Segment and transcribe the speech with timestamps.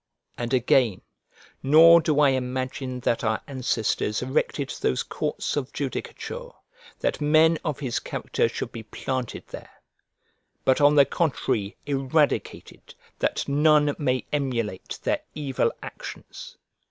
[0.35, 1.01] And again:
[1.61, 6.49] "Nor do I imagine that our ancestors erected those courts of judicature
[7.01, 9.83] that men of his character should be planted there,
[10.65, 16.57] but on the contrary', eradicated, that none may emulate their evil actions."